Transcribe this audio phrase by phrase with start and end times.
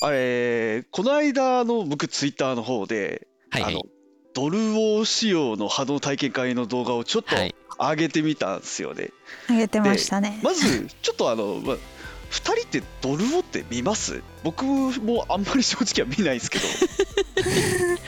[0.00, 3.82] あれ、この間の僕ツイッターの方で、はいはいあの、
[4.34, 9.10] ドルオ仕様の波動体験会の動画をちょっとはい上げてみたんですよね。
[9.48, 10.38] あげてましたね。
[10.42, 11.78] まず、ちょっとあの、ま、2
[12.30, 14.22] 人ってドルオって見ます？
[14.44, 16.64] 僕もあんまり正直は見ないですけど。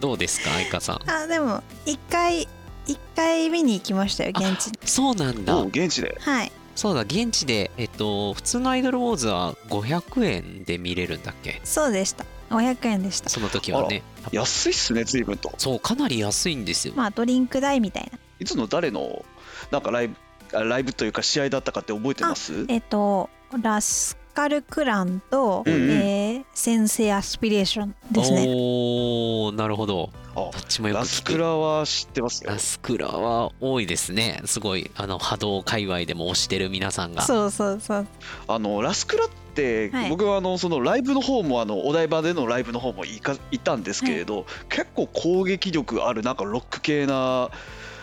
[0.00, 1.10] どうですか愛花さん？
[1.10, 2.48] あでも一回
[2.86, 4.78] 一回見に行きましたよ現地に。
[4.84, 6.16] そうなんだ現地で。
[6.20, 6.52] はい。
[6.80, 11.60] そうだ現地でえっと普通のアイドルウォーズは500円で見れるんだっけ？
[11.62, 12.24] そうでした。
[12.48, 13.28] 500円でした。
[13.28, 15.52] その時はね安いっすね、随分と。
[15.58, 18.18] そうかなり安いんですよまあドリンク代みたいな。
[18.38, 19.26] いつの誰の、
[19.70, 20.16] なんかライブ、
[20.54, 22.64] あライブというか試合だったかって覚えてます？
[22.68, 23.28] えっと
[23.60, 25.90] ラスカルクランと、うんうん。
[25.90, 26.20] えー
[26.52, 28.46] 先生アスピレーションですね。
[28.48, 30.10] おーなるほど。
[30.32, 32.50] あどっちもよくラスクラは知ってますよ。
[32.50, 32.58] ラ。
[32.58, 34.42] スクラは多いですね。
[34.44, 37.22] すごいあの波動界隈でも推してる皆さんが。
[37.22, 38.06] そうそうそう。
[38.46, 40.10] あのラスクラって、はい。
[40.10, 47.50] 僕はあのそのライブの方もあのお台場でのライブの方も行か行ったんですけれど、結構攻撃力あるなんかロック系な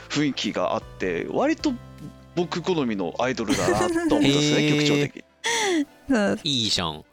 [0.10, 1.74] 雰囲気があって割と
[2.36, 4.72] 僕好みのアイドルだなと思ったんですねへー。
[4.74, 5.27] 曲調的そう
[6.44, 7.04] いいじゃん。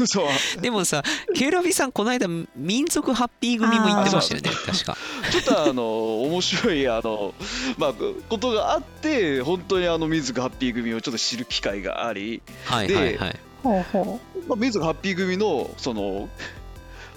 [0.00, 0.60] に そう。
[0.60, 1.02] でもさ
[1.34, 4.96] ケイラビさんこの間民族ハッピー組も言ってましたよね確か。
[5.30, 7.34] ちょっとあの面白いあの、
[7.78, 7.92] まあ、
[8.28, 13.36] ことがあって本当にあの水木ハッピー組をちょっと知る機会があり、はいではいはい。
[13.62, 16.28] ほうほまあ、水木ハッピー組のその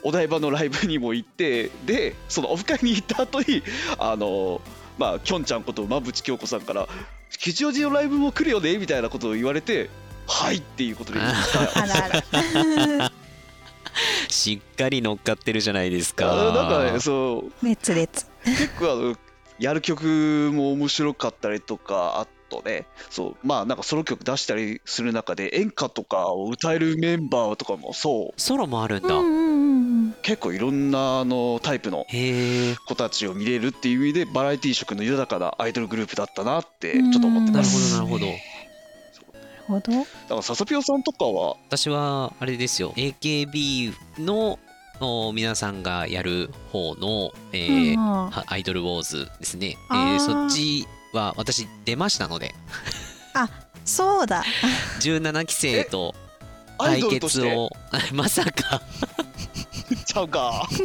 [0.03, 3.62] お台場のライブにも行ってでそのオフ会に行った後に
[3.97, 4.62] あの
[4.97, 6.88] まあきょんちゃんこと馬淵京子さんから
[7.38, 9.90] 「吉祥寺のライブも来るよね」みたいなことを言われて
[10.30, 11.19] 「はい」っていうことで。
[14.30, 18.27] しっかり乗っかってるじゃないですかなんかねそう熱烈。
[18.45, 19.16] 結構あの
[19.57, 30.16] やる曲も面白かったりとかあとねそうまあなんかソロ曲出したりする中で演歌とかを歌えるメンバーとかもそうソロもあるんだ、うんうんうんうん。
[30.22, 32.05] 結構いろんなあのタイプの
[32.85, 37.91] 子たちを見れるっていう意味でバラエティ色の豊かなアイドルグループだったなってちょっと思ってます。
[37.91, 38.49] どなるほどなるほど。
[39.69, 39.80] だ
[40.30, 41.56] からササピオさんとかは？
[41.68, 42.94] 私はあれですよ。
[42.96, 44.57] AKB の
[45.00, 50.16] お皆さんがやる方の、えーうんアイドルウォーズですね、えあー。
[50.16, 52.53] ーそっちは私出ましたので。
[53.85, 54.44] そうだ。
[55.02, 56.13] 17期生と
[56.78, 57.69] ア対決を。
[58.13, 58.81] まさか。
[60.06, 60.68] ちゃうか。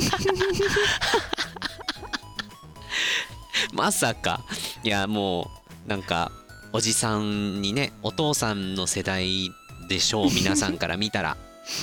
[3.73, 4.41] まさか。
[4.83, 5.51] いやも
[5.87, 6.31] うなんか
[6.75, 9.53] おじさんにねお父さんの世代
[9.89, 11.37] でしょう 皆さんから見たら、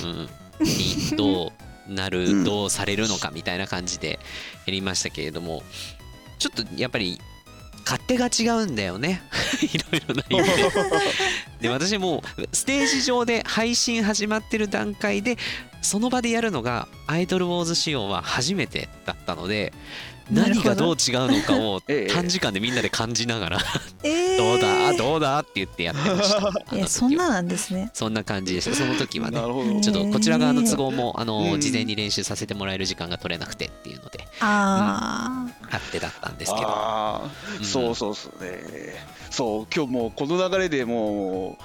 [0.03, 0.29] うん、
[0.65, 1.53] に ど
[1.89, 2.43] うなる、うん。
[2.43, 4.19] どうされるのかみたいな感じで
[4.65, 5.63] やりましたけれども。
[6.39, 7.19] ちょっとやっぱり
[7.85, 9.21] 勝手が違うんだよね。
[9.61, 10.71] いろいろな意味で。
[11.61, 15.37] で私もうステージ上で配信始まってる段階で
[15.81, 19.71] その場でやるのがアイドルウォーズ仕様は初めてだったので
[20.31, 23.59] 何がどう違うのかをええ短時間でみんなで感じながら。
[24.03, 24.93] えー、どうだ？
[24.93, 25.39] どうだ？
[25.39, 26.37] って言ってやってました。
[26.37, 26.79] あの時は。
[26.79, 27.91] えそんななんですね。
[27.93, 28.75] そんな感じでした。
[28.75, 29.39] その時はね。
[29.81, 31.61] ちょっとこちら側の都合もあのうん。
[31.61, 36.67] 事前に練習させてもらえる時間が取れなくてっていうのでああってだったんですけど。
[36.67, 37.65] ああ、うん。
[37.65, 38.43] そうそうそう。
[38.43, 38.61] ね。
[39.29, 41.57] そう今日もうこの流れでも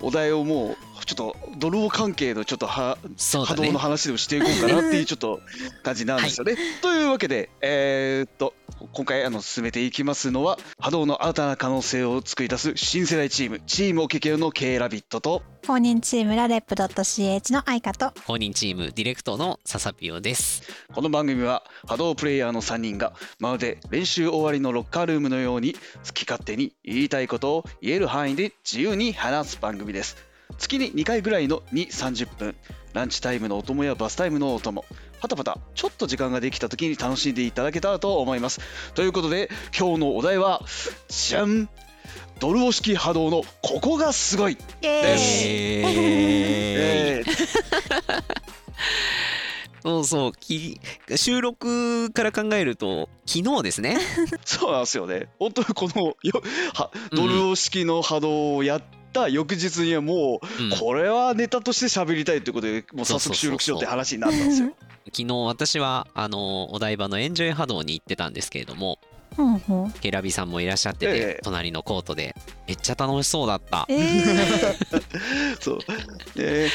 [0.00, 3.14] うお題をもうちょっとドルオ関係のちょっとはね。
[3.44, 5.40] 波動の話でもしていこうかなっていうちょっと
[5.82, 6.56] 感じなんですよね。
[6.82, 8.54] というわけで、えーっと
[8.92, 18.12] 今回あの進めていきますのは波動の新たな可能性を作り出す新世代チームチームオケケの K ラビットとー公認チームラレップ .ch の愛花と。
[18.26, 20.62] 公認チームディレクトのササピオです。
[20.94, 32.56] この番組は波動プレイヤーの3人がまるで練習終わりのロッカールームのように好き勝手に言いたいことを言える範囲で自由に話す番組です月に2回ぐらいの2、30分。
[32.94, 34.84] ランチタイムのお供やバスタイムのお供。
[35.20, 38.60] パタパタちょっと時間ができた時に楽しんでいただけたらと思います。
[38.94, 40.62] ということで今日のお題は
[41.08, 41.68] じゃん
[42.40, 44.56] ドルオ式波動のここがすごい、イ
[44.86, 45.18] エーイ。
[45.82, 47.22] えー。
[47.22, 48.48] えー
[49.80, 50.80] そうそうき
[51.16, 53.96] 収録から考えると昨日ですね。
[54.44, 55.28] そうなんですよね。
[55.38, 56.42] 本当にこのよ
[56.74, 58.82] はドルオ式の波動をやっ
[59.12, 60.70] た翌日にはもう、うん。
[60.78, 64.72] これはネタとして喋りたいということでもう早速収録しようって話になったんですよ。
[65.06, 68.98] 昨日私はあのお台場のエンジョイ波動に行ってたんですけれども
[69.38, 69.90] うんうん。
[69.92, 71.40] ケラビさんもいらっしゃってて、ええ。
[71.42, 72.34] 隣のコートで
[72.66, 73.86] めっちゃ楽しそうだった。
[73.88, 75.78] えー、 そう。
[76.34, 76.68] で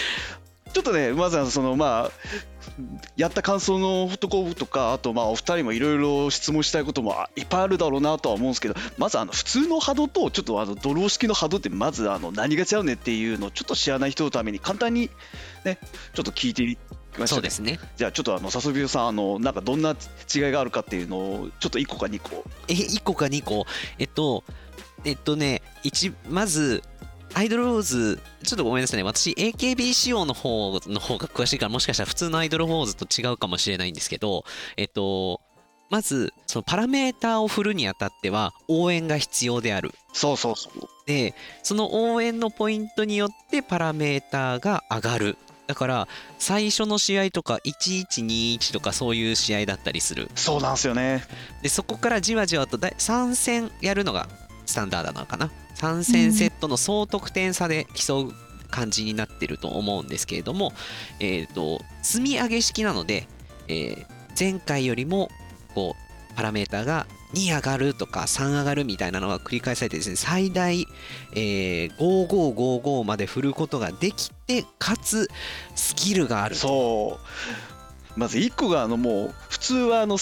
[0.73, 2.11] ちょっとねまずはそのまあ
[3.15, 15.09] やった感想のとことかあとまあお二人もいろいろ質問したいこともいっぱいあるだろうなとは思うんですけどまずあの普通の波動とちょっとあのドロー式の波動ってまずあの何が違うねっていうのをちょっと知らない人のために簡単に
[15.63, 15.77] ね
[16.13, 17.79] ちょっと聞いていきましょそうですね。
[17.97, 19.95] じゃあちょっとあの笹ビオさんあのなんかどんな
[20.33, 22.43] 違いがあるかっていうのをちょっと1個か2個。
[22.67, 23.65] え1個か2個。
[23.99, 24.43] えっと
[25.05, 26.81] えっとね一まず
[27.35, 29.03] アイドルローズ、ちょっとごめんなさいね。
[29.03, 34.45] 私、AKB 仕様の方の方が詳しいから、もしかしたら普通のアイドルローズと違うかもしれないんですけど、
[34.77, 35.41] えっと、
[35.89, 39.93] まず、そのパラメーターを振るにあたっては、応援が必要である。
[40.13, 41.33] そうそうそうで、
[41.63, 45.37] その応援のポイントによってパラメーターが上がる。
[45.65, 46.07] だから、
[46.37, 50.29] 最初の試合とか、1121とかそういう試合だったりする。
[50.35, 51.23] そうなんですよね
[51.63, 54.27] で、そこからじわじわとだい3戦やるのが
[54.65, 55.51] スタンダードなのかな。
[55.75, 58.33] 3戦セットの総得点差で競う
[58.69, 60.73] 感じになってると思うんですけれども、
[61.19, 63.27] えっ、と、積み上げ式なので、
[63.67, 64.05] えー
[64.37, 65.29] 前回よりも、
[65.75, 67.05] こう、パラメーターが
[67.35, 70.87] 2上がるとか3上がるみたいなのが繰り返されてですね、最大、
[71.33, 75.29] えー5555まで振ることができて、かつ、
[75.75, 76.55] スキルがある。
[76.55, 80.17] そうまず1個があのもう普通はあの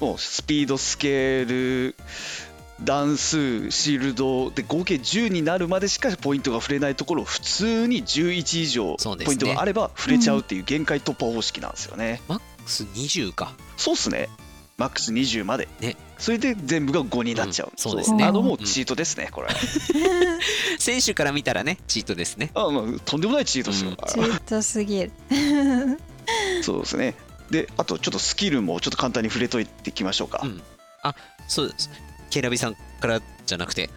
[0.00, 1.94] もうスピードスケール
[2.84, 13.54] 段数シールドで合計10になるまでしかポイントが触れないところを普通に11以上ポイントがあれば触れちゃうっていう限界突破方式なんですよね、マックス20か。
[13.76, 14.28] そうっすね。
[14.78, 15.96] マックス20まで、ね。
[16.18, 17.76] それで全部が5になっちゃう、うん。
[17.76, 18.24] そうですね。
[18.24, 19.48] あのもうチートですねこれ。
[20.78, 22.50] 選手から見たらね、チートですね。
[22.54, 23.96] あ、まあ、とんでもないチートですよ、うん。
[23.96, 25.12] チートすぎる。
[26.62, 27.14] そうですね。
[27.50, 30.62] であとちょっとスキルもちょっと簡単に触れといていきましょうか、うん。
[31.48, 31.90] そうです。
[32.32, 33.90] ケイラビさんからじゃなくて。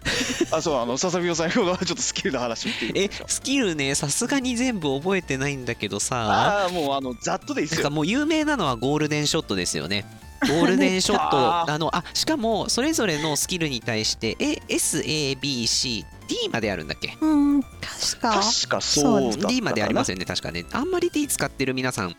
[0.52, 10.06] あそうあの笹ビオさんがちょっとスキルの話っていうえ、スキルね、さすがに全部覚えてないんだけどさ、ああもうあのざっとでいいっすよなんかもう有名なのはゴールデンショットですよね。
[10.42, 11.38] ゴールデンショット、
[11.72, 17.18] あの、あ、しかも、それぞれのスキルに対して、え、S、A、B、C、D まであるんだっけ？
[17.22, 18.42] うん、確か。
[18.42, 20.66] 確かそうだ D までありますよね、確かね。
[20.72, 22.16] あんまり D 使ってる皆さん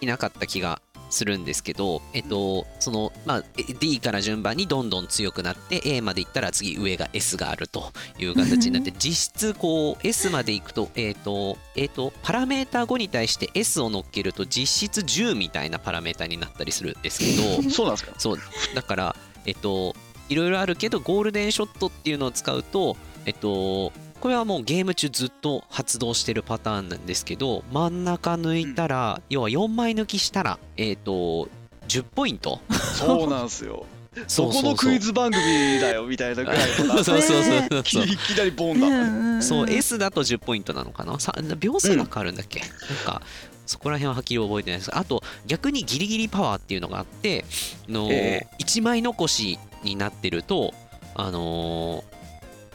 [0.00, 18.12] いなかった気がするんですけど、えっと、その、まあ、え D から順番にどんどん強くなって A まで行ったら次上が S があるという形になって、 実質こう S まで行くと、えっと、えっと、パラメータ5に対して S を乗っけると実質10みたいなパラメータになったりするんですけど、 そうなんですか？
[18.18, 18.38] そう。
[18.74, 19.16] だから
[19.46, 19.94] えっと
[20.28, 31.48] いろいろあるけどゴールデンショットっていうのを使うとえっとこれはもうゲーム中ずっと発動してるパターンなんですけど真ん中抜いたら、要は4枚抜きしたらえっと
[31.88, 32.60] 10ポイント。
[32.70, 33.86] そうなんですよ。
[34.26, 35.42] そこのクイズ番組
[35.80, 38.06] だよみたいなぐらいのそうそうそうそういそう。
[38.26, 39.06] きなりボンだった。
[39.06, 41.20] ねそう S だと10ポイントなのかな？
[41.20, 42.68] さ秒数が変わるんだっけ、なん
[43.04, 43.22] か
[43.66, 44.96] そこら辺ははっきり覚えてないです。
[44.96, 47.44] あと逆にギリギリパワーっていうのがあって
[47.88, 50.74] の、え1枚残しになってると
[51.14, 52.02] あの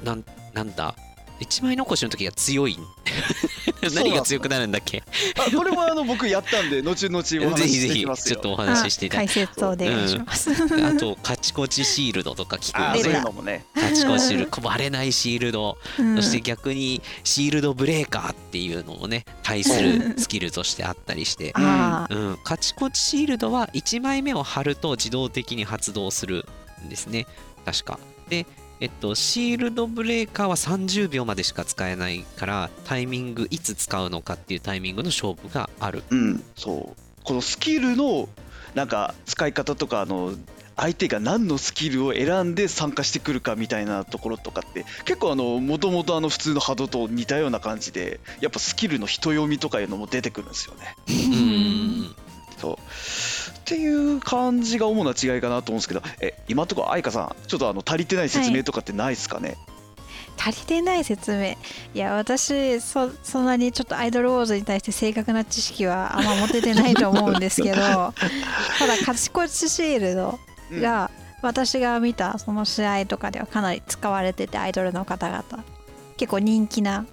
[0.01, 0.24] ーなん
[0.54, 0.95] なんだ？
[1.44, 2.78] 1枚残しの時が強い。
[3.95, 5.04] 何が強くなるんだっけ？
[5.38, 8.36] あこれもあの僕やったんで後々おぜ話しひぜひしていきますよ。
[8.36, 10.51] ちょっとお話ししていただ解いて説をお願いします。
[10.86, 13.66] あとカチコチシールドとか聞くそういうねのもね。
[13.75, 14.62] カチコチシールド。
[14.68, 15.78] 割れないシールド。
[16.00, 26.45] うんそして逆にシールドブレーカーっていうのもね対するスキルとしてあったりして、うん、カチコチシールドは1枚目を貼ると自動的に発動する
[26.86, 27.25] んですね。
[27.66, 28.00] 確か。
[28.30, 28.45] で
[28.79, 36.03] えっと、シールドブレーカーは30秒までしか使えないからタイミングいつ使うのかっていうタイミングの勝負がある。
[36.09, 36.44] うん。
[36.56, 37.23] そう。
[37.23, 38.27] このスキルの
[38.75, 40.33] なんか使い方とかあの
[40.75, 50.95] 相手が何のスキルを選んで参加してくるかみたいなところとかって結構あのもともとあの普通の波動と似たような感じでやっぱスキルの人読みとかいうのも出てくるんですよね。
[51.07, 52.15] うん。
[52.57, 52.77] そう
[53.63, 59.55] っていう感じが主な違いかなと思うんですけどえ今のところ愛花さんちょっとあの足りてない説明とかってないですかね、
[60.37, 61.55] 足りてない説明。
[61.93, 67.75] いや私そそんなにちょっとアイドルウォーズに対して正確な知識はあんま持ててないと思うんですけど
[68.79, 70.39] ただカチコチシールド
[70.71, 70.81] うん。
[70.81, 71.09] が
[71.41, 75.43] 私が見たその試合とかではかなり使われててアイドルの方々。
[76.17, 77.05] 結構人気な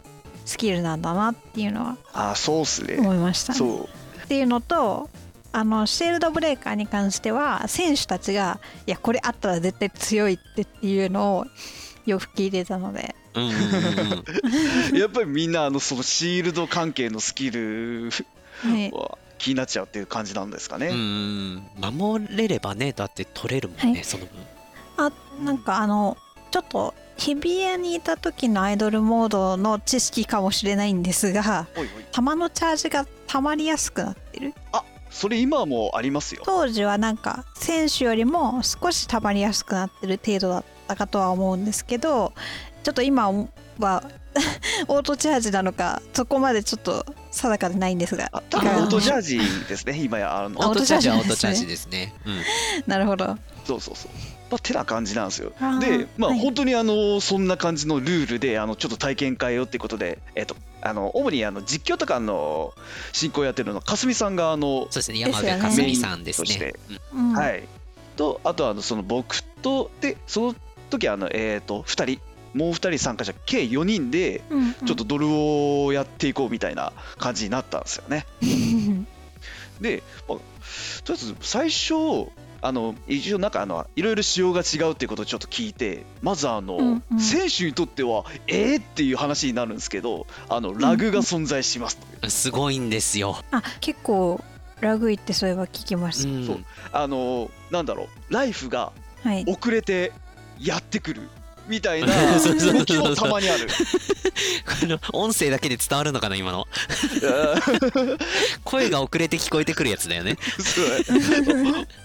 [0.44, 2.96] スキルなんだなっていうのはあそうっすね。
[2.98, 3.58] 思いましたね。
[3.58, 3.88] そう。
[4.24, 5.08] っていうのと
[5.52, 11.46] あのシールドブレーカーに関しては選手たちがいやこれあったら絶対強いってっていうのを
[12.06, 13.14] よく聞いてたので。
[14.92, 18.10] やっぱりみんなあのそのシールド関係のスキル
[18.92, 20.88] は気になっちゃうっていう感じなんですかね。
[20.88, 21.62] うん。
[21.78, 24.04] 守れればねだって取れるもんね、はい。
[24.04, 24.36] その分。
[24.96, 25.12] あ
[25.44, 26.16] なんかあの
[26.50, 31.68] ちょっと日比谷にいた時のアイドルモードの知識かもしれないんですが
[32.12, 34.54] 弾のチャージが溜まりやすくなってる。
[34.72, 36.42] あそれ今もありますよ。
[36.44, 42.32] 当時はなんか選手よりも少し溜まりやすくなってる程度だったかとは思うんですけど
[42.82, 43.30] ちょっと今
[43.78, 44.04] は
[44.88, 48.28] オートチャージなのかそこまでちょっと定かでないんですが。
[48.32, 49.38] あ多分オートチャージ
[49.68, 52.14] ですね今やあるのあオートチャージはオオートチャージですね。
[52.24, 52.42] うん。
[52.86, 53.36] なるほど。
[53.64, 54.10] そうそうそう。
[54.50, 55.52] まあ、てな感じなんですよ。
[55.80, 56.40] で、まあ、はい。
[56.40, 62.74] 本当にあのそんな感じのルールであのちょっと体験会をっていうことで、えっと、あの主にあの実況とかの
[63.12, 66.74] 進行やってるのはかすみさんがあのそうですね、山部かすみさんですね。
[67.12, 67.30] うん。
[67.30, 67.36] うん。
[67.36, 67.68] はい。
[68.16, 70.54] とあとはあのその僕とでその
[70.90, 72.22] 時あのえっ、と2人。
[72.52, 74.42] もう2人参加者計4人で
[74.84, 78.26] ちょっとドルをやっていこうみたいな感じになったんですよね。
[79.80, 80.38] で、まあ
[81.04, 81.94] とりあえず最初
[82.62, 87.20] あの一応なんかあのいろいろ仕様が違うっていうことをちょっと聞いてまずあの、うんうん。
[87.20, 93.36] 選手にとってはえーっていう話になるんですけどあのラグが存在しますという、すごいんですよ。
[93.50, 94.40] あ結構
[94.80, 96.46] ラグいってそういえば聞きました、うん。
[96.46, 96.64] そう。
[96.92, 99.44] あのなんだろうライフがはい。
[99.46, 100.12] 遅れて
[100.58, 101.28] やってくる
[101.70, 102.08] みたいな
[102.38, 103.68] 動きもたまにある。
[104.82, 106.66] あの音声だけで伝わるのかな、今の。
[107.22, 108.18] うん
[108.64, 110.36] 声が遅れて聞こえてくるやつだよね。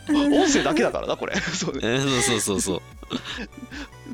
[0.09, 1.35] 音声だけだからなこれ。
[1.39, 2.81] そううんそうそうそうそ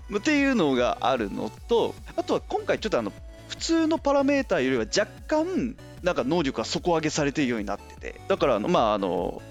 [0.10, 0.18] う。
[0.18, 3.12] っていうのがあるのとあとは今回ちょっとあの
[3.50, 8.22] 普通のパラメーターよりは若干なんか能力が底上げされているようになってて。
[8.28, 9.42] だからあのまああの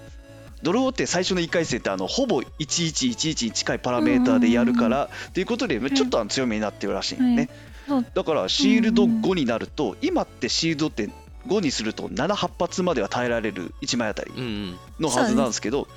[0.63, 7.49] ドローって最初の1回戦ってあのほぼ1111に近いパラメーターでやるからっていうことでまあちょっとあの強めになってるらしいんね、
[7.87, 8.05] そう。
[8.13, 11.09] だからシールド5になると今ってシールドって
[11.47, 14.31] 5にすると78発までは耐えられる1枚あたり。
[14.99, 15.87] のはずなんですけど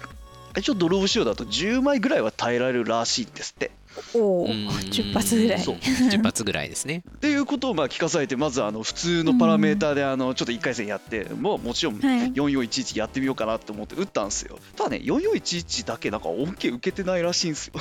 [0.56, 3.70] 一応ドロー仕様だと10枚ぐらいは耐えられるらしいんですって
[4.14, 4.50] おおうん。
[4.68, 5.60] 10発ぐらい。
[5.60, 5.76] そう。
[5.80, 7.02] 10発ぐらいですね。
[7.16, 12.32] っていうことをまあ聞かされてまずあの普通のパラメーターであのちょっと1回戦やってもうもちろんはい。
[12.32, 14.58] 4411やってみようかなと思って打ったんですよ。
[14.76, 17.74] ただね4411だけなんか恩恵受けてないらしいんですよ。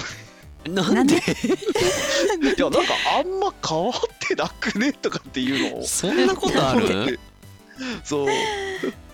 [0.70, 1.16] なんで？
[1.16, 1.18] い
[2.58, 3.94] やなんかあんま変わっ
[4.28, 4.94] てなくね？
[4.94, 5.84] とかっていうのを。
[5.86, 7.20] そんなことある？
[8.04, 8.28] そう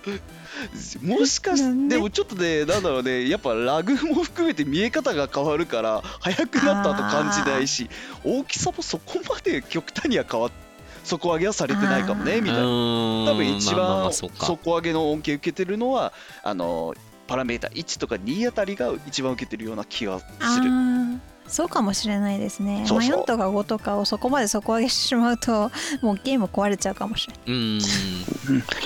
[1.02, 1.96] もしかしなんで？
[1.96, 7.90] でもちょっとねなんだろうねやっぱラグも含めて見え方が変わるから速くなったと感じないし
[8.24, 10.52] 大きさもそこまで極端には変わっ
[11.04, 12.64] 底上げはされてないかもねみたいな。
[12.64, 16.14] 多多分一番底上げの恩恵受けてるのは
[16.44, 16.94] あの
[17.28, 20.26] パラメータ1とか2あたりが一番受けてるような気がす
[20.62, 20.70] る。
[21.50, 22.86] そうかもしれないですね。
[22.86, 23.10] そうそう。
[23.12, 27.44] まあ4とか5とかをそこまで底上げしてしまうともうゲーム壊れちゃうかもしれない。
[27.48, 27.80] うん。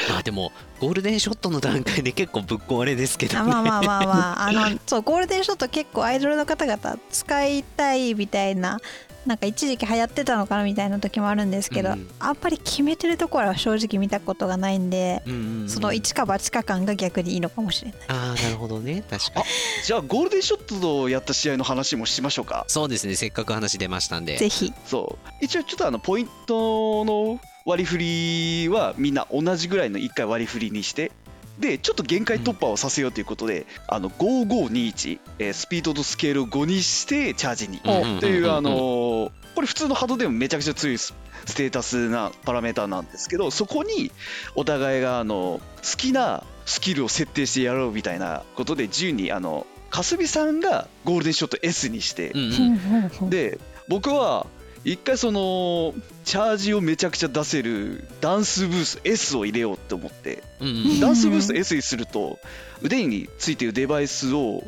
[0.09, 3.39] まあでもゴールデンショットの段階で結構ぶっ壊れですけどね。
[3.39, 4.47] あまあまあまあまあ。
[4.47, 8.79] あのそうゴールデンショット結構アイドルの方々使いたいみたいな
[9.25, 15.69] なんか一時期流行ってたのかなみたいな時もあるんですけど、うんあんまり決めてるところは正直見たことがないんで、うんうんうん。
[15.69, 17.99] その1か8か感が逆にいいのかもしれない。
[18.07, 19.03] ああなるほどね。
[19.09, 19.45] 確かに。
[19.85, 22.65] じゃあゴールデンショットをやった試合の話もしましょうか。
[22.67, 23.15] そうですね。
[23.15, 24.37] せっかく話出ましたんで。
[24.37, 24.73] ぜひ。
[24.85, 25.29] そう。
[25.41, 31.11] 一応ちょっとあのポイントの割り振りはみんな同じぐらいの1回割り振りにして
[31.59, 38.17] でちょっと限界突破をさせようということで、あの5521、えースピードとスケールを5にしてチャージに、うんうんうんうん。
[38.17, 41.13] っていうあのーこれ普通のハードでもめちゃくちゃ強いス
[41.45, 44.11] ステータスなパラメーターなんですけどそこに
[44.55, 52.51] お互いがあの好きなスキルを設定してやろうみたいなことで自由にあのかすみさんがゴールデンショット S にして、うん。
[52.51, 52.77] ふん。
[52.77, 53.09] ふん。
[53.09, 53.29] ふん。
[53.29, 54.47] で僕は
[54.83, 55.93] 一回その
[56.25, 60.43] チャージをめちゃくちゃ出せるダンスブース S を入れようって思って。
[60.59, 60.99] うんうん。
[60.99, 62.39] ダンスブース S にすると
[62.81, 64.63] 腕についているデバイスを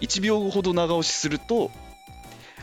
[0.00, 1.70] 1秒ほど長押しすると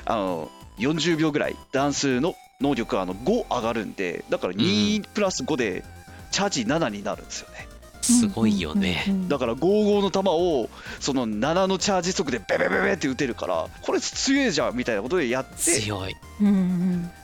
[0.05, 5.83] あの40秒ぐらいダンスの能力があの5上がるんでだから2プラス5で
[6.31, 7.67] チャージ7になるんですよね
[8.01, 9.05] すごいよね。
[9.27, 15.55] だから55の球をその7のチャージ速でベベベベって打てるからこれ強いじゃんみたいなことでやって。
[15.57, 16.15] 強い。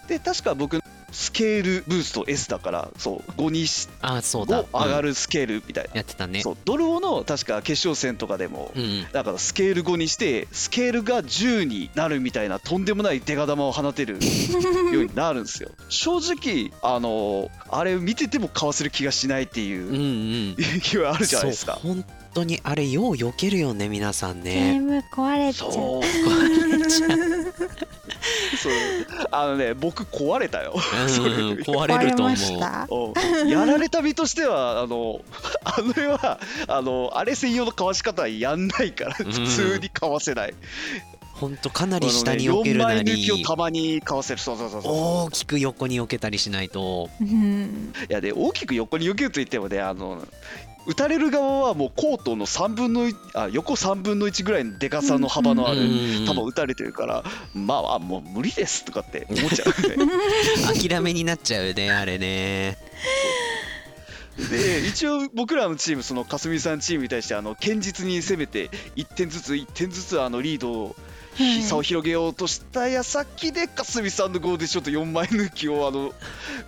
[0.07, 0.81] で確か僕
[1.17, 4.63] スケールブースト S だからそう5にしああそうだ。
[4.65, 6.41] 5上がるるスケールみたいな、やってたね。
[6.41, 9.07] そうドルオの確か決勝戦とかでも、うんうん。
[9.11, 14.19] だからスケール5にしてスケールが10になるみたいなとんでもないデカ玉を放てる
[14.93, 15.71] ようになるんですよ。
[15.89, 20.81] 正直あのあれ見ててもかわせる気がしないっていううんうん。
[20.83, 21.79] 気はあるじゃないですか。
[21.81, 22.05] そう本
[22.35, 26.01] 当にあれよう避けるよね皆さんゲーねム壊れちゃう
[28.57, 28.73] そう。
[29.31, 30.73] あのね僕壊れたよ。
[30.75, 32.87] 壊れると思壊れました？
[32.89, 33.13] お
[33.47, 35.21] やられた身としてはあの
[35.63, 39.31] あれはあのあれ専用のかわし方はやんないからうん。
[39.31, 40.53] 普通にかわせない、
[41.33, 44.39] ほんとかなり下に避ける4な枚抜きをりたまにかわせる。
[44.39, 44.93] そうそうそうそう。
[45.25, 47.09] 大きく横に避けたりしないと。
[47.21, 47.93] うん。
[48.09, 50.23] いやで大きく横に避けると言ってもねあの
[50.87, 59.97] 打たれる側はもうコートの3分の1あ横3分の1ぐらいのでかさの幅のあるうん球を打たれてるから、まああもう無理ですとかって思っちゃう。
[59.97, 60.05] ね
[60.89, 62.77] 諦めになっちゃうねあれね。
[64.49, 70.95] で一応僕らのチームそのかすみさんチームに対してあの堅実に攻めて1点ずつ1点ずつあのリードをはい
[71.63, 76.13] 差を広げようとした矢先でかすみさんのゴールでちょっと4枚抜きをあの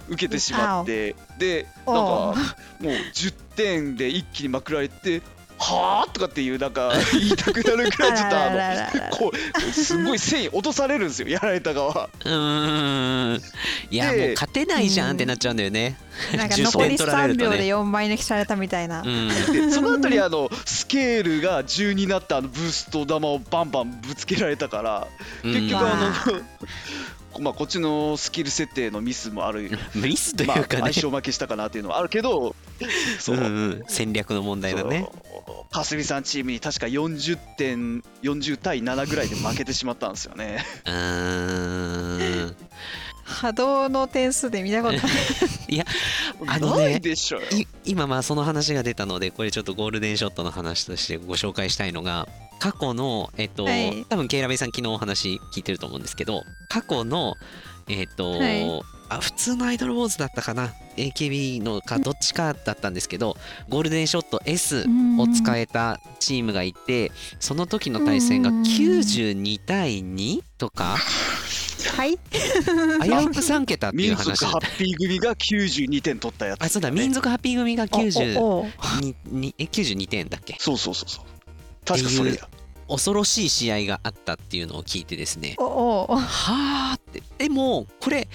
[0.09, 2.35] 受けてしまってでなんかおも
[2.83, 5.21] う10点で一気にまくられて
[5.59, 12.09] はあとかっていうなんか 言いたくなるくらいちょっとあの こうすごい繊維落とされるんですよやられた側。
[12.25, 13.41] うーん。
[13.91, 15.97] いやもでう勝てないじゃんってなっちゃうんだよね。
[16.31, 19.27] 10なんか残り点取られ3秒でるとね4枚抜きされたみたいな、うん。
[19.27, 25.07] でその後にあのスケールが10になったあのブースト球をバンバンぶつけられたから
[25.43, 26.41] 結局あわの、
[27.39, 30.81] まあ、こっちのスキル設定のミスもある、う んミスといまあ、うかね。
[30.81, 32.55] 相性負けしたかなっていうのはあるけど。
[33.19, 33.83] そ ううんうん。
[33.87, 35.07] 戦略の問題だね。
[35.71, 40.65] かすみさんチームに確か40点40対7ぐらいで負けてしまったんですよね。
[40.85, 42.55] うーん
[43.29, 45.05] 波動の点数で見たことない。
[46.47, 47.43] あのねないでしょよ。
[47.51, 52.27] い今まあその話が出たのでこれちょっとゴールデンショットの話としてご紹介したいのが
[52.59, 54.05] 過去のえっと、はい。
[54.09, 57.35] 多分ケイラベイさん昨日お話聞いてると思うんですけど過去の
[57.87, 58.81] えっと、はい。
[59.09, 63.37] あ普通のアイドルウォーズだったかな？AKB のかどっちかだったんですけど
[63.69, 64.85] ゴールデンショット S
[65.17, 68.61] を使えたチームがいてその時の対戦がうん。
[68.61, 70.97] 92対2とか
[71.99, 72.11] はい。
[72.11, 76.91] 危うく3桁っていう民話族ハッピー組が92点取ったやつ、あそうだ。
[76.91, 78.59] 民族ハッピー組が90おお。
[78.61, 78.65] お
[79.01, 80.55] ににえ92点だっけ？
[80.59, 81.25] そうそうそうそう。
[81.85, 82.47] 確かそれだ
[82.87, 85.55] 恐ろしい試合があったっていうのを聞いてですね。
[85.57, 86.07] おお。
[86.15, 87.21] はあって。
[87.37, 88.29] でもこれ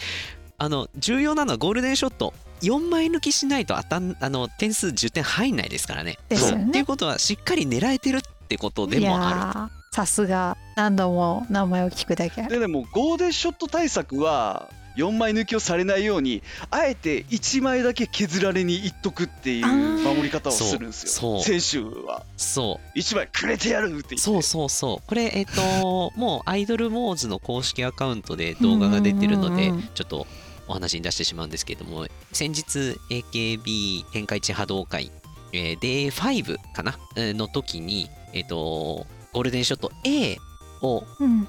[0.59, 6.18] あの重要なのはゴールデンショット4枚抜きしないと当たんあの点数10点入んないですからね。
[6.28, 10.56] ですよっていねうことはしっかり狙えてるってことでいもあやーさすが。
[10.74, 12.50] 何度も名前を聞くだけある。
[12.50, 21.38] ででもゴーデンショット対策は4枚抜きをされないようにあえて1枚だけ削られにいっとくっていう守り方をするんですよ。
[21.38, 21.60] そう。
[21.60, 22.18] 選手は。
[22.18, 22.98] るそう。
[22.98, 25.09] 1枚くれてやるって言ってそうそうそう。
[25.09, 30.26] これえっ、ともうアイドルモーズの公式アカウントで動画が出てるのでちょっと
[30.66, 35.12] お話に出してしまうんですけども先日 AKB 天下一波動会、
[35.52, 36.98] えー、デー5かな？
[37.14, 40.38] えーの時にえっ、とゴールデンショット A
[40.81, 41.47] をうん。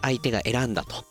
[0.00, 1.04] 相手が選んだと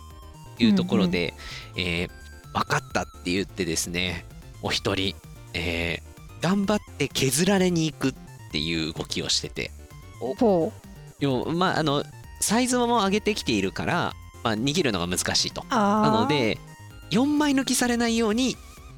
[0.59, 1.33] いうところで、
[1.75, 2.09] えー
[2.53, 4.25] 分かったって言ってですね
[4.63, 5.15] お一人、
[5.53, 8.13] えー頑張って削られに行くっ
[8.51, 9.71] ていう動きをしてて。
[10.19, 10.87] ほう。
[11.19, 12.03] 要はまああの
[12.41, 14.13] サイズも上げてきているから、
[14.43, 15.65] まあ、逃げるのが難しいと。
[15.69, 16.59] なので
[17.11, 18.55] 4枚抜きされないように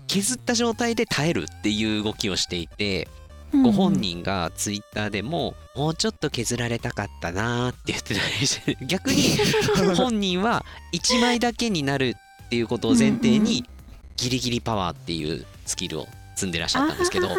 [0.07, 3.07] 削った状態で耐えるっていう動きをしていて
[3.51, 9.37] ご本人がツイッターでももうちょっと削られたかったなーって言ってたりして 逆に
[9.95, 13.65] 本人は1枚だけになるっていうことを前提に
[14.17, 17.29] ギリギリパワーっていうスキルを積んでらっしゃったんですけど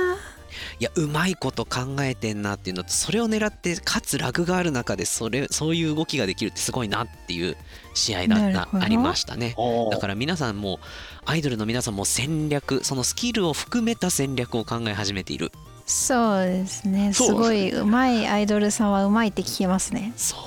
[0.78, 7.56] いやうまいこと考えてんなっていうのとそれを狙ってかつラグがある中でそれそういう動きができるってすごいなっていう
[7.94, 8.84] 試合だったなるほど。
[8.84, 9.54] ありましたね。
[9.90, 10.80] だから皆さんも
[11.24, 15.52] アイドルの皆さんも戦略そのスキルを含めた戦略を考え始めている
[15.90, 17.12] そうですね。
[17.12, 20.12] すごい上手いアイドルさんは上手いって聞きますね。
[20.16, 20.38] そう。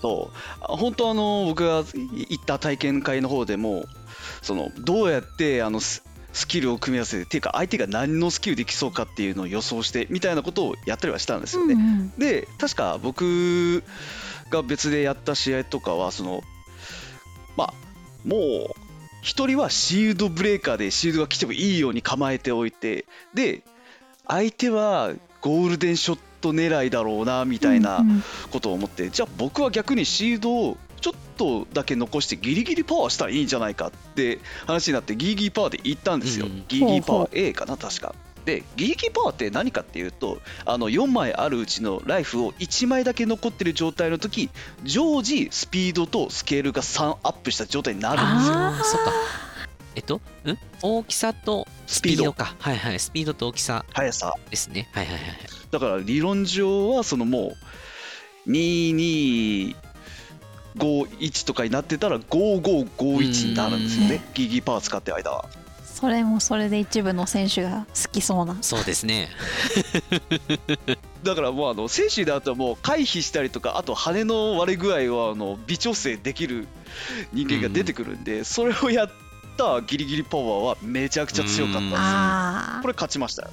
[0.00, 0.38] そう。
[0.60, 3.84] あ本当あの僕が行った体験会の方でも
[4.42, 11.74] そのどうやってあのススキルを組み合わせてっていうか相手が何のスキルできそうかっていうのを予想してみたいなことをやったりはしたんですよね。
[11.74, 12.10] うんうん。
[12.10, 13.82] で確か僕
[14.50, 16.42] が別でやった試合とかはその
[17.56, 17.74] まあ
[18.24, 18.40] もう
[19.24, 23.64] 1人はシールドブレーカーでシールドが来てもいいように構えておいてで
[24.28, 28.22] 相手はゴールデンショット狙いだろうなみたいなうんうん。
[28.50, 36.64] ことを思ってじゃあ僕は逆にシールドをちょっとだけ残してギリギリパワーしたらいいんじゃないかって話になってギリギリパワーで行ったんですよ、うん。
[36.68, 38.14] ギリギリパワー A かな確か。
[38.44, 44.50] でギリギリパワーって何かっていうとあの4枚あるうちのライフを1枚だけ残ってる状態の時
[44.84, 48.96] 常時スピードとスケールが3アップした状態になるんですよ。
[48.96, 49.12] そっか。
[49.96, 50.20] えっとん？
[50.80, 52.24] 大きさとスピード。
[52.24, 52.54] ドか。
[52.58, 53.00] はいはい。
[53.00, 54.34] スピードと大きさ速さ。
[54.50, 54.88] ですね。
[54.92, 55.38] はいはいはいはい。
[55.70, 57.54] だから理論上はそのも
[58.46, 59.74] う2251
[61.46, 65.48] とかになってたら5551になるんですよね、ギリギリパワー使ってる間は。
[65.96, 68.58] それもそれで一部の選手が好きそうな。
[68.60, 69.30] そうですね。
[71.24, 76.68] だからもうあの選手だともう回避したりとかあと羽の割れ具合はあの微調整できる
[77.32, 79.10] 人間が出てくるんで、それをやっ
[79.56, 83.50] たギリギリパワーはめちゃくちゃ強かったんですこれ勝ちましたよ。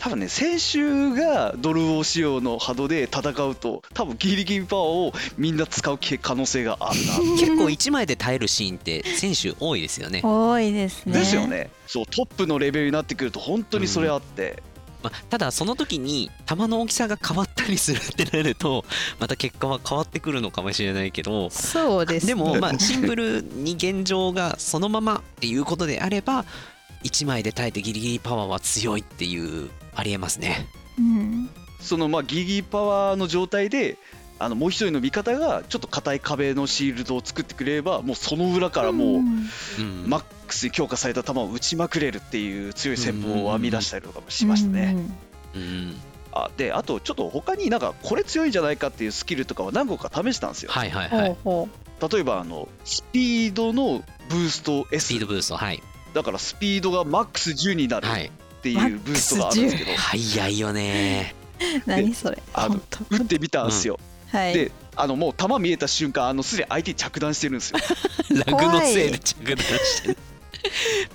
[0.00, 10.22] 多分ね先週がドルオ仕様の波動で戦うと多分ギリギリパワーをみんな使う可能性があるな 結構1枚で耐えるシーンって選手多いですよね。
[10.24, 11.12] あ、多いですね。
[11.12, 11.70] ですよね。
[11.86, 14.62] そうトップのレベルになってくると本当にそれあって、
[15.02, 18.84] まあ、ただその時に球の大きさが変わったりするってなると
[19.18, 22.32] また結果は変わってくるのかもしれないけどそうですね。
[22.32, 26.44] でもまあシンプルに現状がそのままっていうことであれば
[27.04, 30.66] 1枚で耐えてギリギリパワーは強いっていうありえますね。
[30.98, 31.50] うん。
[31.80, 33.96] そのまあギリギリパワーの状態で
[34.40, 39.48] あのもう一人の味方がちょっと硬い壁のシールドを作ってくれればもうその裏からもう、ん
[39.78, 40.08] うん。
[40.08, 44.96] マックスに強化された球を打ちまくれるっていう強い戦法を編み出したりとかもしましたね。
[45.54, 45.96] うん。
[46.32, 50.70] あであとちょっと他になんかこれ強いんじゃないかっていうスキルとかは何個か試したんですよ。
[50.70, 51.70] はいはいほはい
[52.10, 55.82] 例えばあのスピードのブーストスピ S ードブーストはい。
[56.14, 58.26] だからスピードがマックス10になるはい
[58.60, 61.34] っていうブーストがあるんですけど、早いよね。
[61.60, 62.42] う 何それ。
[62.52, 63.16] あの本当。
[63.16, 63.98] 打ってみたんですよ。
[64.30, 64.54] はい。
[64.54, 67.78] であのもう球見えた瞬間あのすでに相手に着弾してるんですよ。
[68.46, 70.16] ラグのせいで着弾してる。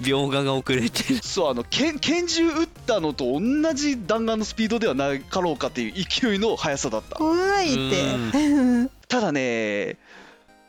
[0.02, 1.20] 描画が遅れてる。
[1.24, 7.16] そうあの拳拳銃撃ったのと同じ弾丸のスピードではなかろうかっていう勢いの速さだった。
[7.18, 8.90] 怖いって。
[9.08, 9.98] ただね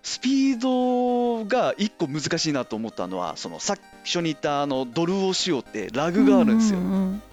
[0.03, 6.79] スピードが一個難しいなと思ったのはその最初に言ったあのドルをしようってラグがあるんですよ、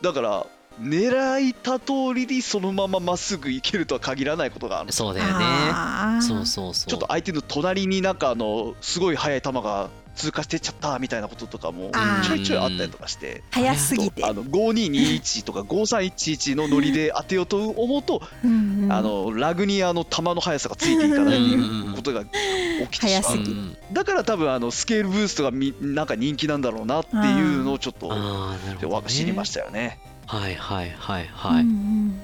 [0.01, 0.47] だから
[0.81, 4.91] 狙いた通りにそのまままっすぐ行けるとは限らないことがある。
[4.91, 6.21] そうだよね。
[6.21, 6.89] そうそうそう。
[6.89, 11.91] ちょっと相手の隣になんかあのすごい速い球が通過してっちゃったみたいなこととかも
[12.23, 13.43] ちょいちょいあったりとかして。
[13.51, 14.23] 早すぎて。
[14.25, 18.91] あの5221とか5311のノリで当てようと思うとうんうん。
[18.91, 22.31] あのラグにあの球の速さがついていかないっていうことが起
[22.91, 23.21] きてしまう。
[23.21, 23.77] 早すぎうん。
[23.91, 29.99] だから多分あのスケールブーストがみなんか人気なんだろうなっていうのをちょっとね、知りましたよね。
[30.33, 32.21] はいはいはいはい、うんうん。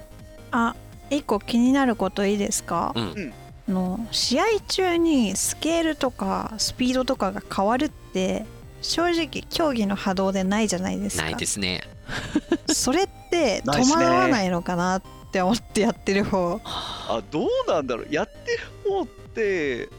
[0.52, 0.76] あ
[1.12, 3.34] 一個気になることいいですか、うん。
[3.68, 8.46] あの試合中にスケールとかスピードとかが変わるって
[8.82, 11.24] 正直競技の波動でないじゃないですか。
[11.24, 11.82] ないですね。
[12.68, 16.60] それって戸惑わないのかなって思ってやってる方。
[16.64, 18.08] あどうなんだろう。
[18.10, 19.90] やってる方って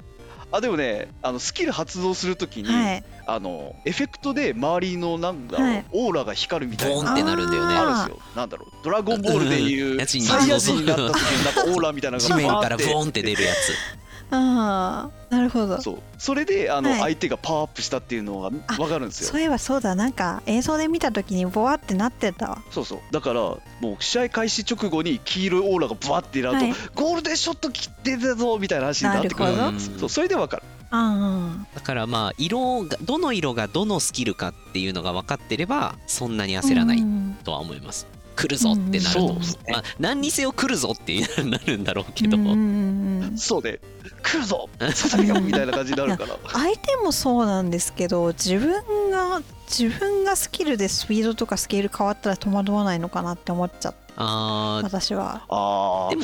[0.53, 3.05] あでもねあのスキル発動するときに、はい。
[3.27, 5.85] あのエフェクトで周りのなんだろう、はい。
[5.93, 7.75] オーラが光るみたいなボンってなるんだよね。
[7.77, 8.19] あるんですよ。
[8.35, 8.71] なんだろう。
[8.83, 9.99] ドラゴンボールでいううん。
[9.99, 14.00] やつにサイヤ人になった時になんかオーラみたいなの地面からボンって出るやつ
[14.33, 15.81] ああなるほど。
[15.81, 15.99] そう。
[16.19, 17.01] それであの、はい。
[17.01, 19.31] 相手がパワーアップしたっていうのがあ分かるんですよ。
[19.31, 19.95] そういえばそうだ。
[19.95, 22.51] なんか映像で見た時にボワってなってた。
[22.51, 22.99] わそうそう。
[23.12, 26.75] だからもう試合開始直後に黄色いオーラがブワってなると、はい。
[26.95, 29.79] ゴールデンショット切ってたぞみたいな話になってくるなるほど。
[30.01, 30.62] そうそれで分かる。
[30.93, 37.38] あだからまあ色がどの色がどのスキルかっていうのが分かってればそんなにあ焦らないうん。
[37.45, 38.09] とは思います
[38.40, 39.72] 来るぞってなると、そうですね。
[39.72, 43.79] まあ、何にせよ来るぞって なるんだろうけど、うんそうね
[44.22, 46.37] 来るぞ刺されよみたいな感じになるから。
[46.53, 55.42] 相手もそうなんですけど自分が自分がスキルでスピードとかスケール変わったら戸惑わないのかなって思っちゃって私は。
[55.48, 56.22] あでも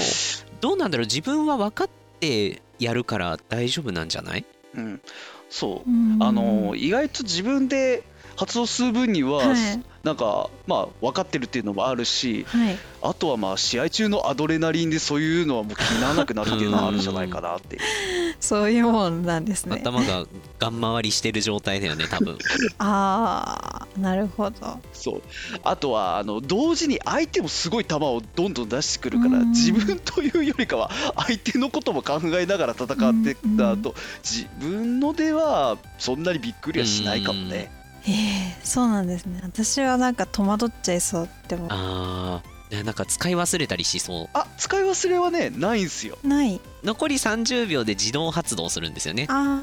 [0.61, 1.07] どうなんだろう。
[1.07, 1.89] 自分は分かっ
[2.21, 4.45] てやるから大丈夫なんじゃない？
[4.75, 5.01] あうん。
[5.49, 5.91] そう。
[5.91, 6.19] うん。
[6.21, 8.03] あの意外と自分で
[8.37, 12.79] 発動する分には、はいなんかまあ分かってるっていうのもあるしはい。
[13.03, 17.83] あとはまあ試合中のアドレナリンでそういうのはもう気にならなくなるっていうのはあるんじゃないかなっていう。
[18.39, 19.81] そういうもんなんですね。
[19.81, 20.27] 頭が
[20.61, 22.39] ガン回りしてる状態だよね多分。
[22.79, 24.81] ああなるほど。
[24.93, 25.23] そう。
[25.65, 29.51] あとはあの同時に相手もすごい球をどんどん出してくるからうん。
[29.51, 37.76] 自分というよりかは相手のことも考えながら戦ってったと自分のではそんなにびっくりはしないかもね。
[38.09, 39.41] ええそうなんですね。
[39.43, 41.69] 私はなんか戸惑っちゃいそうって思う。
[41.71, 42.57] あー。
[42.77, 44.29] ねなんか使い忘れたりしそう。
[44.33, 46.19] あ使い忘れはねないんすよ。
[46.23, 46.61] ない。
[46.83, 49.27] 残り30秒で自動発動するんですよね。
[49.29, 49.63] あ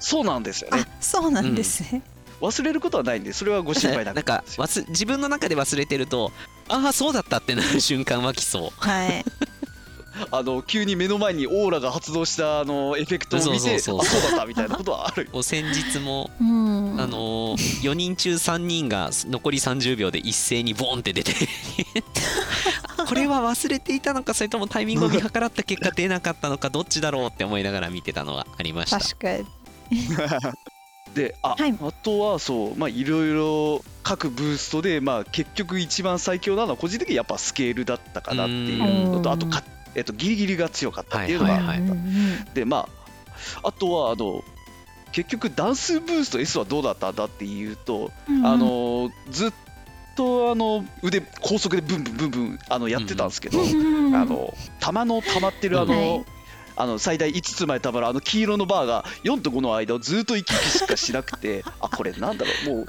[0.00, 0.84] そうなんですよーね。
[0.88, 0.96] あ。
[1.00, 2.02] そうなんですね、
[2.40, 4.14] 忘れることはないんでそれはご心配なく。
[4.16, 6.32] なんか忘自分の中で忘れてると
[6.68, 8.70] ああそうだったってなる瞬間は来そう。
[8.76, 9.24] はい
[10.30, 14.20] あの急に目の前にオーラが発動したあのエフェクトを見てあそうそうそう。
[14.20, 15.30] そうだったみたいなことはある。
[15.42, 17.00] 先日もうん。
[17.00, 21.32] あのー、4人中3人が残り30秒で一斉にボンって出て
[23.08, 28.98] これは忘れていたのかそれともタイミングを見計らった結果出なかったのかどっちだろうって思いながら見てたのがありました。
[28.98, 29.46] 確かに。
[31.14, 31.74] であ,、はい。
[31.80, 39.34] あとはそうまあいろいろ各ブーストでまあ結局一番最強なのは個人的にやっぱスケールだったかなっていうのとうん。
[39.34, 39.62] あとか、
[39.94, 42.88] えっと、ギリギリが強かったっていうのが、はいはいうんうんでま
[43.62, 44.42] ああとはあの
[45.12, 49.52] 結局ダンスブースト S はどうだったんだっていうと、うんあのずっ
[50.16, 56.24] とあの腕高速でブンブンブンブンあのやってたんですけど、うんあの弾の溜まってるあの、はい。
[56.80, 62.86] あの最大5つまで溜まるあの黄色のバーが4と5の間をずっと行き来しかしなくてあこれなんだろうもう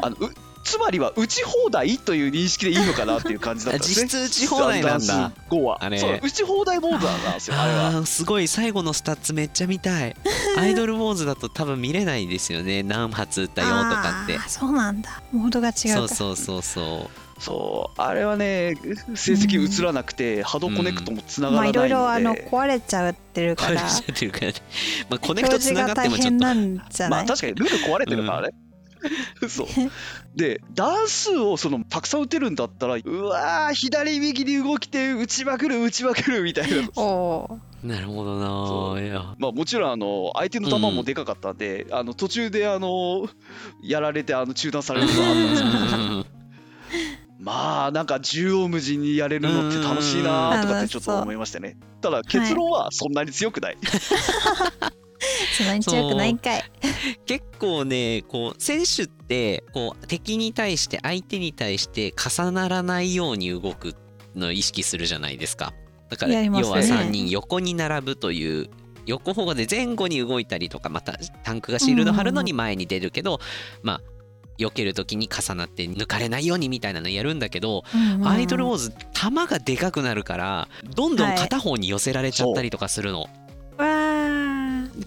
[0.00, 0.32] あのう
[0.68, 4.04] つまりは打ち放題という認識でいいのかなっていう感じだったんですね。
[4.06, 5.06] 実質打ち放題なんだ。
[5.06, 5.98] ダンス後はあれ。
[5.98, 8.04] そう打ち放題モードなんですよあれは。
[8.04, 10.14] すごい最後のスタッツめっちゃ見たい。
[10.58, 12.82] アイドルウォーズだと多分見れないですよね。
[12.82, 14.38] 何発撃ったよとかって。
[14.46, 15.22] そうなんだ。
[15.32, 17.28] モードが違うそうそうそうそう。
[17.40, 18.74] そうあれはね
[19.14, 23.80] 成績映らなくて、ハドコネクトもつながまあらないので、いろいろあの壊れちゃってるから。
[23.80, 24.54] 壊れちゃってるからね。
[25.08, 26.28] まあコネクトつながってもちょっと。
[26.30, 28.67] 変なんじゃない、まあ確かにルール壊れてるからね、そ
[29.64, 36.88] うで段数をそのたくさん打てるんだったらうわー左右に動きて打ちまくる打ちまくるみたいな。
[36.96, 38.46] おおなるほどな。
[38.66, 39.04] そう。
[39.04, 39.34] いや。
[39.38, 43.28] まあもちろんあの相手の球もでかかったんで、あの途中であの
[43.82, 46.04] やられてあの中断されるのがあったんですけど。
[46.14, 46.26] うん。
[47.38, 51.76] まあなんか縦横無尽にやれるのって楽しいなとかってちょっと思いましたね。
[52.00, 53.78] ただ結論はそんなに強くない、
[55.56, 56.64] そんなに強くないんかい。
[57.26, 63.94] 結構ねこう選手ってこう敵に対して相手に対して重ならないように動く
[64.34, 65.72] のを意識するじゃないですか。
[66.08, 66.44] だからね。
[66.46, 68.70] 要は3人横に並ぶという
[69.06, 73.40] 横方向で前後に動いたりとかまたタンクがシールド張るのに前に出るけど
[73.82, 74.00] まあ
[74.58, 78.28] 避ける時に重なって抜かれないようにみたいなのやるんだけどうんうん。
[78.28, 84.07] アイドルウォーズ球がでかくなるからどんどん片方に寄せられちゃったりとかするの、わー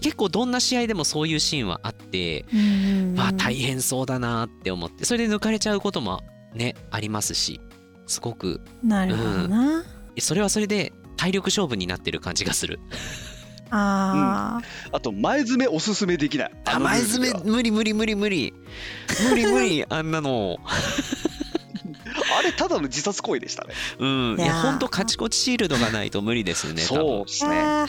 [0.00, 3.14] 結構どんな試合でもそういうシーンはあってうんうんうん。
[3.16, 6.22] まあ大変そうだなって思ってそれで抜かれちゃうことも
[6.54, 7.60] ねありますし
[8.06, 8.60] すごく。
[8.82, 9.84] なるほどな、
[10.18, 12.80] それはそれで体力勝負になってる感じがする。
[13.74, 14.60] あ
[14.92, 16.52] あと前詰めおすすめできない。
[16.78, 18.52] 前詰め無理無理無理無理。
[19.30, 20.58] 無理無理 あんなの。
[22.38, 23.74] あれただの自殺行為でしたね。
[23.98, 24.36] うん。
[24.36, 24.62] いやいやー。
[24.62, 27.60] ほんとカチコチシールドがないと無理ですね多そうですね。
[27.60, 27.86] あ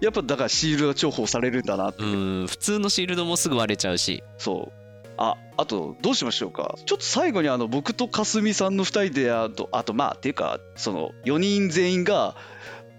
[0.00, 2.02] やっぱだからシールドが重宝されるんだなって。
[2.02, 2.46] いう、ん。
[2.46, 4.22] 普通のシールドもすぐ割れちゃうし。
[4.38, 4.84] そう。
[5.16, 6.74] ああとどうしましょうか？
[6.86, 12.34] ちょっと最後にあの僕とかすみさんの2人であとあとまあっていうかその4人全員が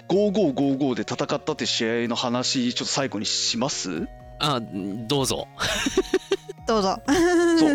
[0.08, 4.08] 5555で戦ったって試合の話ちょっと最後にします？
[4.40, 5.50] あどうぞ。
[6.68, 7.02] どうぞ。
[7.06, 7.74] そう。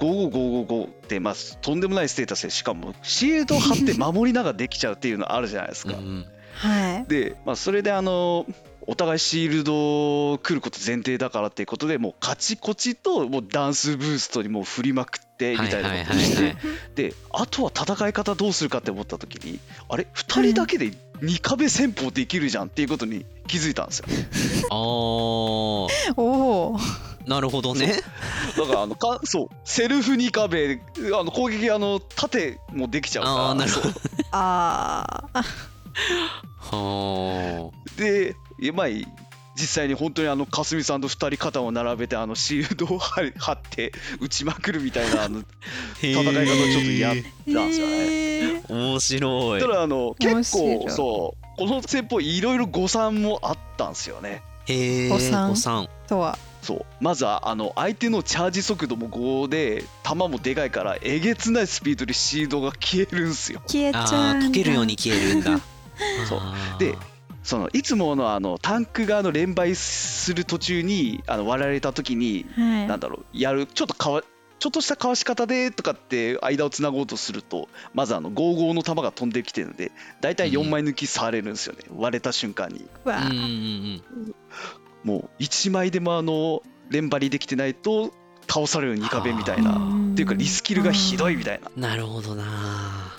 [0.00, 6.24] 55555ってまあとんでもないステータスでしかもシールドを貼って守りながらできちゃうっていうのあるじゃないですか、うん
[6.58, 7.06] はい。
[7.08, 8.46] で、まあ、それであの
[8.90, 16.56] お互いシールド来ること前提だからっていうことでもうカチコチともうダンスブーストにもう振りまくってみたいなことをして、はいはい
[16.94, 20.90] であとは戦い方どうするかって思った時にあれ？2人だけで
[21.20, 24.06] 2壁戦法できるじゃんっていうことに気づいたんですよ。
[24.70, 24.78] あー。
[24.78, 26.78] おお
[27.26, 28.02] なるほどね。
[28.56, 29.48] だからあのかそう。
[29.64, 30.80] セルフ2壁
[31.14, 33.50] あの攻撃あの縦もできちゃうから。
[34.32, 35.44] あー
[36.10, 38.36] なるほどそうあで
[38.72, 38.86] まあ
[39.54, 45.40] 実際に本当にあのかすみさんと2人肩を並べてあのシールドを貼り貼って打ちまくるみたいなあの
[46.00, 47.92] 戦い方をちょっとやったんですよね。
[47.96, 49.60] えー面白い。
[49.60, 54.42] ただあの面結構そうこの戦法いろいろ誤算もあったんですよね。
[54.66, 55.18] へえ誤
[55.56, 55.88] 算？
[56.06, 56.38] とは？
[56.62, 56.86] そう。
[57.00, 63.60] まずはあの相手のチャージ速度も5で球もでかいからえげつないスピードでシールドが消えるんすよ。
[63.66, 64.46] 消えちゃあうんだ。
[64.46, 65.60] ー溶けるように消えるんだ
[66.28, 66.40] そう。
[66.78, 66.96] で
[67.42, 72.86] そのいつものあのタンクがあの連敗する途中にあの割られた時にはい。
[72.86, 74.22] なんだろうやるちょっとかわ
[74.58, 82.88] ちょっとしたかわし方でとかって間をつなごうとするとまずあの55の球が飛んできてるので大体4枚抜きされるんですよね、割れた瞬間に。
[83.04, 84.02] うわうんうんうん
[85.04, 88.12] もう1枚でもあの連張りできてないと
[88.48, 89.76] 倒される2壁みたいな。
[89.76, 91.90] うんっていうかリスキルがひどいみたいな。
[91.90, 93.16] なるほどな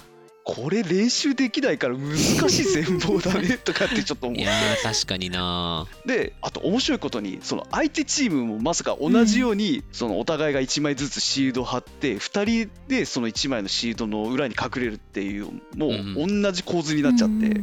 [0.49, 5.85] これ練習できないから難しい戦法だねとかってちょっと思っいてやー確かにな。
[6.05, 17.61] であと面白いことにその相手チームもまさか同じようにそのお互いが1枚ずつシールドを貼って2人でその1枚のシールドの裏に隠れるっていうもう同じ構図になっちゃって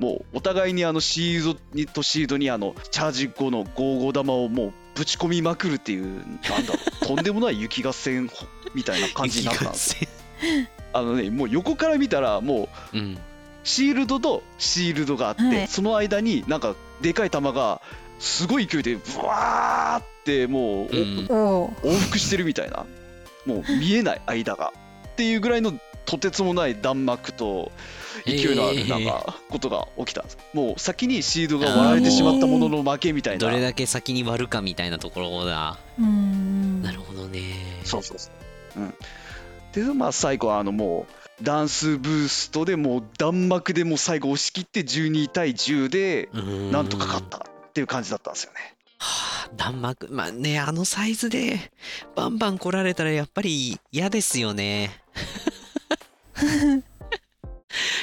[0.00, 8.28] もうお互いにあのシールドにとシールドにあのチャージ後の55玉をもうぶち込みまくるっていうなんだろうとんでもない雪合戦
[8.74, 10.08] みたいな感じになったんですよ
[10.92, 13.18] あのねもう横から見たらもううん。
[13.64, 15.68] シールドとシールドがあって、はい。
[15.68, 17.82] その間になんかでかい球が
[18.18, 21.26] すごい勢いでブワーってもう、うん。
[21.82, 22.86] 往復してるみたいな。
[23.48, 24.72] もう見えない間が
[25.08, 25.72] っていうぐらいの
[26.04, 27.72] とてつもない弾幕と
[28.26, 33.40] 勢いのあるなんかことが起きたんです、もう先にシードが割られてしまったものの負けみたいな。
[33.40, 37.40] どれだけ先に割るかみたいなところだなるほどね。
[37.84, 38.30] そうそうそ
[38.76, 38.80] う。
[38.80, 38.94] うん。
[39.72, 46.72] で、まあ、最後は、あの、もう、ダンスブーストでもう弾幕でもう最後押し切って12対10でうん。
[46.72, 48.58] なんとか勝ったっていう感じだったんですよね。
[48.98, 50.08] はあ弾幕。
[50.10, 51.70] まあねあのサイズで
[52.16, 54.90] バンバン来られたらやっぱり嫌ですよね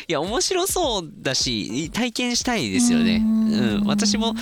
[0.07, 3.23] いや面白そうだし体験したいですよね。
[3.23, 3.87] うん。
[3.87, 4.33] 私も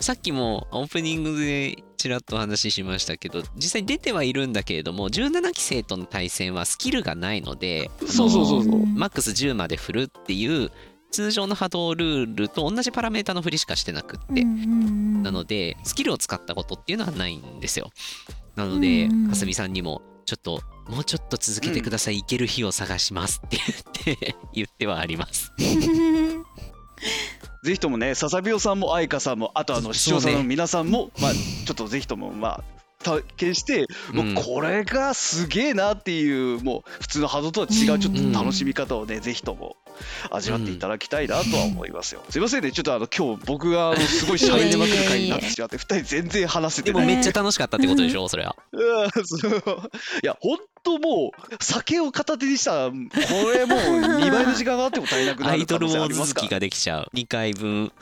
[0.00, 8.86] さっきもオープニングでちらっとお話ししましたけど実際出てはいるんだけれども17期生との対戦はスキルがないのでそうそうそうそう。
[8.86, 10.70] マックス10まで振るっていう
[11.12, 17.90] 通常の波動ルールと同じパラメータの振りしかしてなくって、なのでスキルを使ったことっていうのはないんですよ。
[18.56, 23.58] なのでかすみさんにもちょっともうちょっと続けてください、行ける日を探しますって
[24.04, 25.52] 言って言ってはあります。
[27.64, 32.81] ぜひともね、笹ビオさんも愛花さんも、あとあの視聴者の皆さんも、まあ、ちょっとぜひとも、まあ、体
[33.36, 39.76] 験して、もうこれがすげえなっていう、もう普通の波動とは違うちょっと楽しみ方をね、ぜひとも
[40.30, 42.22] 味わっていただきたいなとは思いますよ。
[42.30, 47.06] すいませんね、ちょっとあの今日僕があのすごい喋りまくる回になってしまって、二人全然話せてない。
[47.06, 48.56] でもめっちゃ楽しかったってことでしょそれは。
[50.22, 52.94] いや、本当もう、酒を片手にしたら、こ
[53.50, 56.42] れもう2倍の時間があっても足りなくなアイる可能性ありますから。
[56.46, 57.10] 好きができちゃう。
[57.14, 57.92] 2回分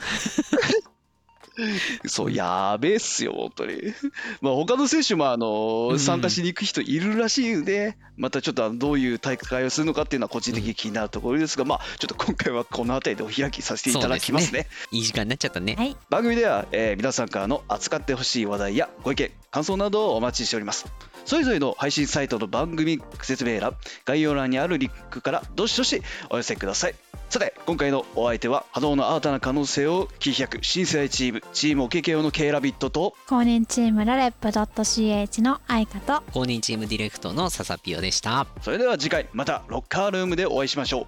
[2.05, 3.93] そう、やべえっすよ、本当に。
[4.41, 5.99] まあ、他の選手も、あのうん。
[5.99, 14.67] 参加しに行く人いるらしいんで、またちょっとあのどういう大会をするのかっていうのは個人的に気になるところですが、まあ、ちょっと今回はこの辺りでお開きさせていただきますね。
[14.91, 15.75] いい時間になっちゃったね。
[15.75, 15.95] はい。
[16.09, 20.85] 番組では、えー皆さんからの扱ってほしい話題やご意見感想などをお待ちしております。
[21.25, 26.95] それぞれの配信サイトの番組説明欄概要欄にあるリンクからどしどしお寄せください
[27.31, 38.47] さて今回のお相手は波動の新たな可能性を切り開く新世代チームチーム OKKO の K ラビットと公認チームラレップ .ch の愛花と公認チームディレクトのササピオでした。
[38.61, 41.07] それでは次回またロッカールームでお会いしましょう。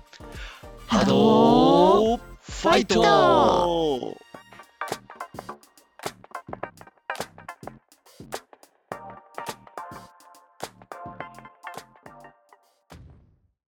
[0.87, 4.17] 波動ファイファイト